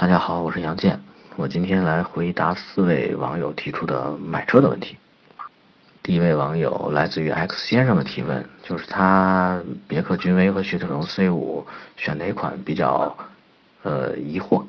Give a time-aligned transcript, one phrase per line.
[0.00, 1.00] 大家好，我是杨健，
[1.34, 4.96] 我今天来回答四位网友提出的买车的问题。
[6.04, 11.64] 第一位网友来自于 X 先生的提问，就是他别克君威和雪铁龙 C5
[11.96, 13.16] 选哪款比较
[13.82, 14.64] 呃疑惑？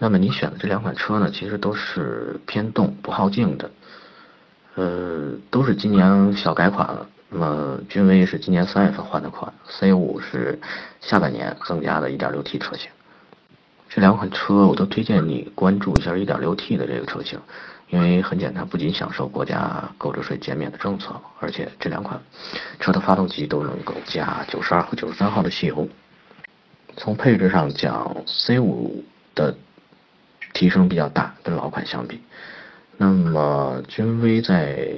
[0.00, 3.70] 那么你选的这两款车呢，其实都是偏动不耗静的，
[4.74, 7.06] 呃，都是今年小改款了。
[7.28, 10.58] 那么君威是今年三月份换的款，C5 是
[11.00, 12.90] 下半年增加的 1.6T 车型。
[13.94, 17.38] 这两款车我都推荐你关注一下 1.6T 的这个车型。
[17.90, 22.18] 因为很简单，不仅享受国家购置税减免的政策，而且这两款
[22.80, 25.86] 车的发动机都能够加九十二和九十三号的汽油。
[26.96, 29.02] 从配置上讲，C5
[29.34, 29.54] 的
[30.54, 32.22] 提升比较大，跟老款相比。
[32.96, 34.88] 那么君威在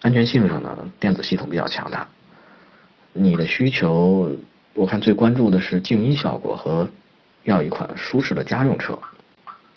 [0.00, 2.08] 安全性上呢，电子系统比较强大。
[3.12, 4.30] 你的需求，
[4.72, 6.88] 我看最关注的是静音效果和
[7.44, 8.98] 要一款舒适的家用车。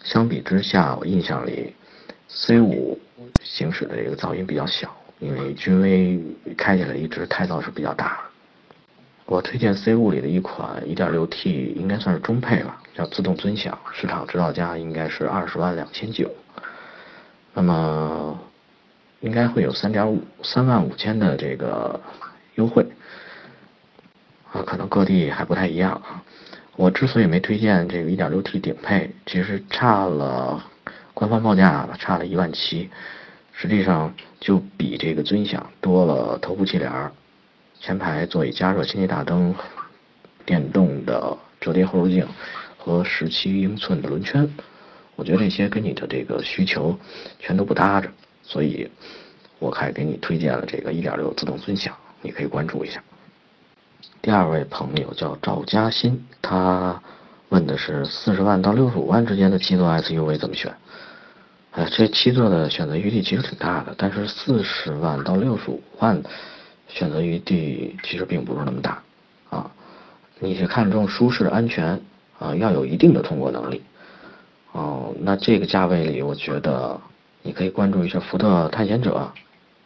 [0.04, 1.74] 相比之下，我印象里。
[2.28, 2.98] C5
[3.44, 6.20] 行驶的这个噪音比较小，因为君威
[6.58, 8.20] 开起来一直胎噪是比较大。
[9.26, 16.30] 我推荐 C5 里的一款 1.6T，应该算是中配吧，叫自动尊享，市场指导价应该是二十万两千九。
[17.54, 18.38] 那么
[19.22, 22.02] 应该会有三点五三万五千的这个
[22.56, 22.86] 优惠，
[24.52, 26.24] 啊，可能各地还不太一样啊。
[26.78, 30.64] 我之所以没推荐这个 1.6T 顶配，其实差了。
[31.14, 32.90] 官方报价差了一万七，
[33.54, 36.92] 实际上就比这个尊享多了头部气帘、
[37.80, 39.56] 前排座椅加热、氙气大灯、
[40.46, 42.28] 电动的折叠后视镜
[42.78, 44.50] 和十七英寸的轮圈。
[45.16, 47.00] 我觉得这些跟你的这个需求
[47.40, 48.10] 全都不搭着，
[48.44, 48.92] 所以
[49.60, 53.02] 我还给你推荐了这个1.6自动尊享，你可以关注一下。
[54.22, 57.02] 第二位朋友叫赵嘉欣，他
[57.50, 60.74] 问的是四十万到六十五万之间的七座 SUV 怎么选？
[61.72, 66.24] 哎，这七座的选择余地其实挺大的，但是四十万到六十五万
[66.88, 69.04] 选择余地其实并不是那么大
[69.50, 69.70] 啊。
[70.40, 72.02] 你是看重舒适、安全
[72.40, 73.84] 啊，要有一定的通过能力
[74.72, 75.14] 哦。
[75.20, 77.00] 那这个价位里，我觉得
[77.42, 79.32] 你可以关注一下福特探险者、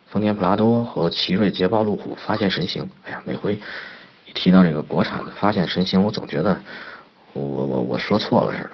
[0.07, 2.89] 丰田普拉多和奇瑞捷豹路虎发现神行。
[3.03, 3.59] 哎呀，每回
[4.33, 6.59] 提到这个国产的发现神行，我总觉得
[7.33, 8.69] 我我我说错了似的。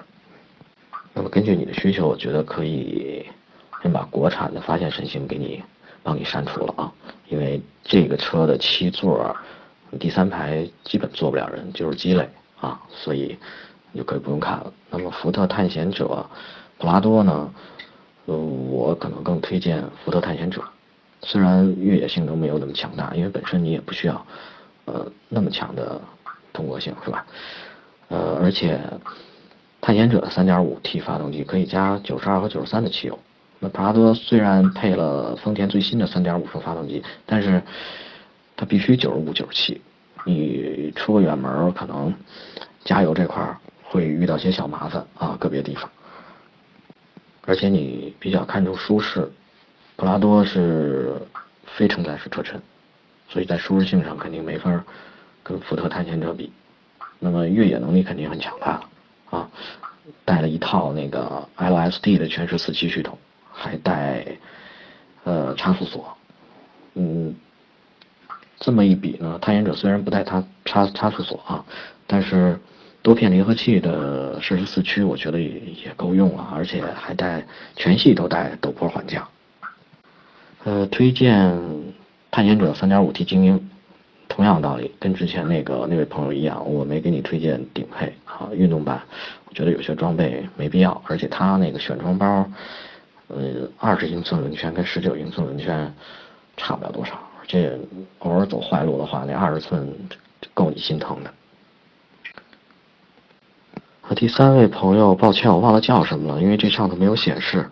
[1.13, 3.25] 那么根据你的需求，我觉得可以
[3.81, 5.63] 先把国产的发现神行给你
[6.03, 6.91] 帮你删除了啊，
[7.29, 9.35] 因为这个车的七座
[9.99, 12.29] 第三排基本坐不了人，就是鸡肋
[12.59, 13.37] 啊，所以
[13.91, 14.73] 你就可以不用看了。
[14.89, 16.25] 那么福特探险者、
[16.77, 17.53] 普拉多呢？
[18.25, 20.61] 呃，我可能更推荐福特探险者，
[21.22, 24.25] 虽然越野性能没有那么强大，因为本身你也不需要
[24.85, 26.01] 呃那么强的
[26.53, 27.25] 通过性，是吧？
[28.07, 28.79] 呃，而且。
[29.81, 33.19] 探险者 3.5T 发动机可以加92和93的汽油。
[33.59, 37.62] 那普拉多虽然配了丰田最新的3.5升发动机，但是
[38.57, 39.78] 它必须95、97。
[40.25, 42.12] 你出个远门可能
[42.84, 45.88] 加油这块会遇到些小麻烦啊，个别地方。
[47.46, 49.31] 而且你比较看重舒适，
[49.97, 51.13] 普拉多是
[51.67, 52.59] 非承载式车身，
[53.27, 54.83] 所以在舒适性上肯定没法
[55.43, 56.51] 跟福特探险者比。
[57.19, 58.81] 那么越野能力肯定很强大。
[59.31, 59.49] 啊，
[60.23, 63.17] 带了一套那个 LSD 的全时四驱系统，
[63.51, 64.23] 还带
[65.23, 66.15] 呃差速锁，
[66.93, 67.35] 嗯，
[68.59, 71.65] 这么一比呢，探险者虽然不带它差差速锁啊，
[72.05, 72.59] 但是
[73.01, 75.49] 多片离合器的适时四驱，我觉得也
[75.85, 79.27] 也够用了，而且还带全系都带陡坡缓降。
[80.63, 81.59] 呃，推荐
[82.35, 83.69] 探险者 3.5T 精英。
[84.28, 89.01] 同样道理，跟之前那个那位朋友一样，我没给你推荐顶配啊，运动版，
[89.47, 92.46] 我觉得有些装备没必要，而且它那个选装包，
[93.29, 95.94] 呃，二十英寸轮圈跟十九英寸轮圈
[96.57, 97.79] 差不了多少，而且
[98.19, 99.88] 偶尔走坏路的话，那二十寸
[100.53, 101.34] 够你心疼的。
[104.02, 107.70] 和第三位朋友，抱歉，我忘了叫什么了，因为这上头没有显示。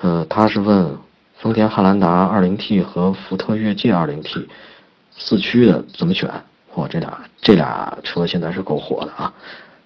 [0.00, 0.96] 呃，他是问
[1.44, 4.46] 丰田汉兰达 2.0T 和福特越界 2.0T。
[5.14, 6.30] 四驱的怎么选？
[6.74, 9.34] 嚯，这俩这俩车现在是够火的啊，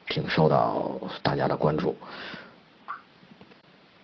[0.08, 1.96] 挺受到大家的关注。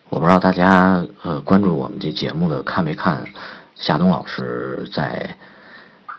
[0.09, 3.25] 我不知道大家呃关注我们这节目的看没看
[3.77, 5.37] 夏东老师在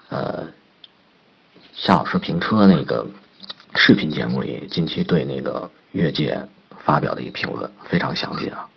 [0.08, 0.48] 呃
[1.74, 3.06] 夏老师评车那个
[3.76, 6.48] 视频节目里近期对那个越界
[6.86, 8.70] 发表的一评论非常详细啊。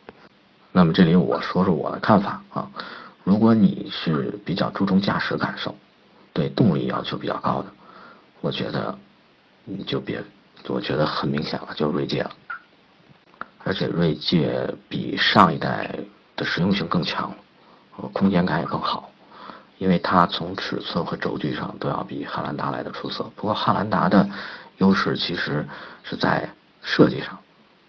[0.72, 2.70] 那么这里我说说我的看法啊，
[3.24, 5.74] 如果你是比较注重驾驶感受。
[6.34, 7.72] 对动力要求比较高的，
[8.40, 8.96] 我觉得
[9.64, 10.22] 你就别，
[10.68, 12.30] 我觉得很明显了，就是锐界了
[13.64, 15.98] 而且锐界比上一代
[16.36, 17.34] 的实用性更强，
[18.12, 19.10] 空间感也更好，
[19.78, 23.28] 因为它从尺寸和轴距上都要比汉兰达来的出色。
[23.34, 24.30] 不过汉兰达的
[24.76, 25.66] 优势其实
[26.04, 26.48] 是在
[26.82, 27.36] 设计上，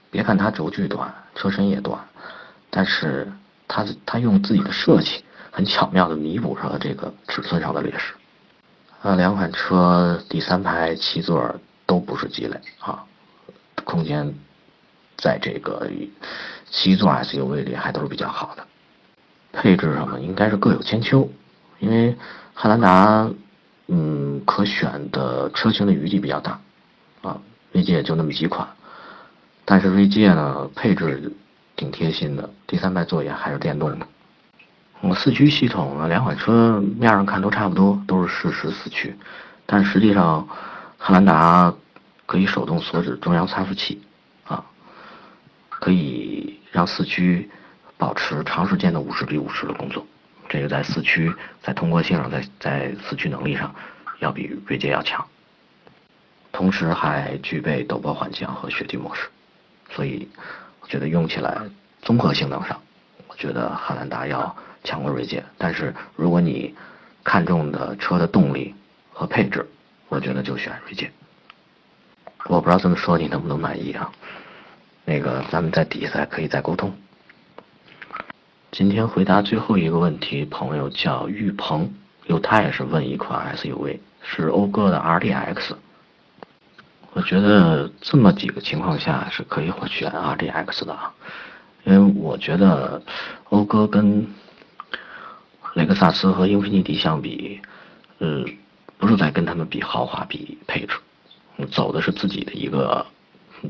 [0.09, 2.03] 别看它轴距短，车身也短，
[2.69, 3.31] 但是
[3.67, 8.13] 它它用自己的设计很巧妙的弥补上了这个尺寸上的劣势。
[9.01, 11.55] 啊，两款车第三排七座
[11.85, 13.05] 都不是鸡肋啊，
[13.85, 14.33] 空间
[15.17, 15.89] 在这个
[16.69, 18.65] 七座 SUV 里还都是比较好的。
[19.53, 21.29] 配置上呢，应该是各有千秋，
[21.79, 22.15] 因为
[22.53, 23.29] 汉兰达，
[23.87, 26.59] 嗯，可选的车型的余地比较大，
[27.21, 27.39] 啊，
[27.71, 28.67] 锐界就那么几款，
[29.63, 31.33] 但是锐界呢，配置
[31.79, 34.05] 挺贴心的，第三排座椅还是电动的。
[34.99, 39.15] 我四驱系统呢，两款车面上看都差不多，都是适时四驱，
[39.65, 40.45] 但实际上
[40.97, 41.73] 汉兰达
[42.25, 44.01] 可以手动锁止中央差速器，
[44.45, 44.65] 啊，
[45.69, 47.49] 可以让四驱
[47.97, 50.05] 保持长时间的五十比五十的工作，
[50.49, 53.73] 这个在四驱在通过性上，在在四驱能力上
[54.19, 55.25] 要比锐界要强，
[56.51, 59.29] 同时还具备陡坡缓降和雪地模式，
[59.91, 60.27] 所以
[60.89, 61.57] 觉得用起来
[62.01, 62.81] 综合性能上，
[63.29, 64.53] 我觉得汉兰达要。
[64.81, 66.73] 强过锐界，但是如果你
[67.21, 68.73] 看中的车的动力
[69.11, 69.67] 和配置，
[70.07, 71.11] 我觉得就选锐界。
[72.45, 74.09] 我不知道这么说你能不能满意啊？
[75.03, 76.97] 那个咱们在底下可以再沟通。
[78.71, 81.93] 今天回答最后一个问题，朋友叫玉鹏，
[82.27, 85.75] 有他也是问一款 SUV，是讴歌的 RDX。
[87.19, 91.13] 我觉得这么几个情况下是可以选 RDX 的啊，
[91.83, 93.03] 因为我觉得
[93.49, 94.25] 讴歌跟
[95.73, 97.59] 雷克萨斯和英菲尼迪相比，
[98.19, 98.45] 呃，
[98.97, 100.95] 不是在跟他们比豪华、比配置，
[101.69, 103.05] 走的是自己的一个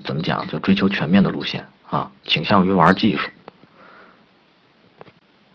[0.04, 3.32] 怎么讲，就追求全面的路线啊，倾向于玩技术。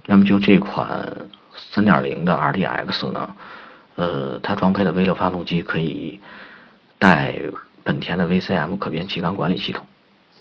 [0.07, 1.29] 那么就这款
[1.73, 3.37] 3.0的 RDX 呢，
[3.95, 6.21] 呃，它装配的 V6 发动机可以
[6.99, 7.39] 带
[7.85, 9.87] 本田的 VCM 可变气缸管理系统，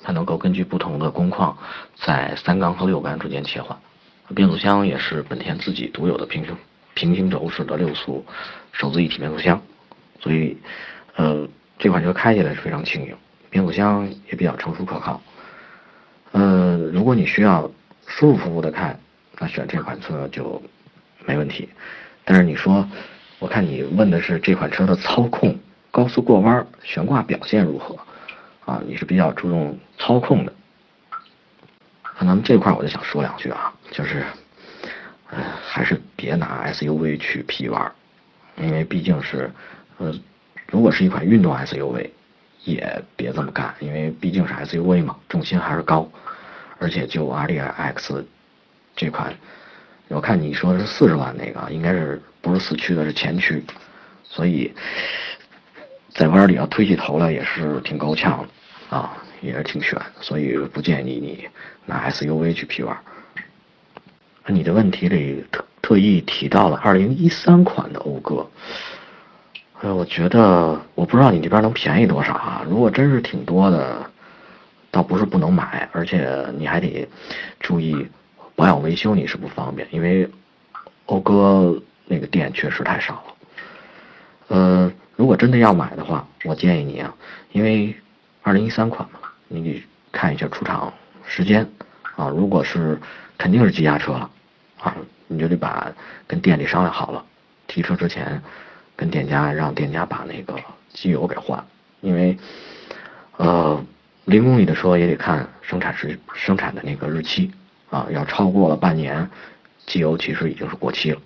[0.01, 1.57] 它能够根据不同的工况
[1.95, 3.77] 在三缸和六缸之间切换。
[4.33, 6.57] 变速箱也是本田自己独有的平行
[6.95, 8.25] 平行轴式的六速
[8.71, 9.61] 手自一体变速箱，
[10.21, 10.57] 所以
[11.15, 11.47] 呃
[11.77, 13.15] 这款车开起来是非常轻盈，
[13.49, 15.21] 变速箱也比较成熟可靠。
[16.31, 17.69] 呃，如果你需要
[18.07, 18.97] 舒舒服服的开，
[19.37, 20.63] 那选这款车就
[21.25, 21.69] 没问题。
[22.23, 22.87] 但是你说，
[23.39, 25.59] 我看你问的是这款车的操控、
[25.93, 27.95] 高速过弯、悬挂表现如何
[28.65, 28.81] 啊？
[28.87, 30.51] 你是比较注重操控的。
[32.17, 34.23] 那咱们这块我就想说两句啊，就是，
[35.29, 37.91] 呃，还是别拿 SUV 去 P 玩，
[38.57, 39.51] 因为毕竟是，
[39.99, 40.11] 呃，
[40.65, 42.09] 如果是一款运动 SUV，
[42.63, 46.09] 也别这么干，因为毕竟是 SUV 嘛，重心还是高，
[46.79, 48.23] 而且就 RDX
[48.95, 49.31] 这款，
[50.07, 53.63] 我看你说的是四十万那个，应该是不是四驱的，是前驱，
[54.23, 54.73] 所以
[56.13, 58.45] 在弯里要推起头来也是挺够呛
[58.89, 59.17] 的啊。
[59.41, 61.49] 也是挺悬，所以不建议你
[61.85, 62.97] 拿 SUV 去 P 玩。
[64.47, 68.49] 你的问题里特特意提到了2013款的讴歌，
[69.81, 72.65] 哎，我觉得我不知道你这边能便宜多少啊？
[72.69, 74.09] 如果真是挺多的，
[74.91, 77.05] 倒不是不能买，而且你还得
[77.59, 78.07] 注意
[78.55, 80.29] 保养维修，你是不方便，因为
[81.05, 83.33] 讴歌那个店确实太少了。
[84.47, 87.13] 呃，如果真的要买的话，我建议你啊，
[87.51, 87.95] 因为
[88.43, 89.19] 2013款嘛。
[89.49, 90.91] 你得看一下出厂
[91.27, 91.69] 时间
[92.15, 92.99] 啊，如果是
[93.37, 94.27] 肯定是积压车了
[94.79, 94.95] 啊，
[95.27, 95.91] 你就得把
[96.25, 97.23] 跟店里商量好了，
[97.67, 98.41] 提车之前
[98.95, 100.59] 跟店家让店家把那个
[100.91, 101.63] 机油给换，
[102.01, 102.35] 因为
[103.37, 103.85] 呃
[104.25, 107.51] 零公里的车也得看生产时生产的那个日期
[107.91, 109.29] 啊，要超过了半年，
[109.85, 111.21] 机油其实已经是过期了。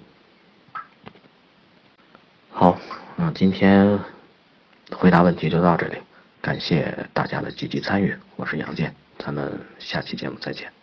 [3.34, 4.00] 今天
[4.92, 5.98] 回答问题就到这里。
[6.42, 10.77] 感谢大家的积极参与，我是杨健，咱们下期节目再见。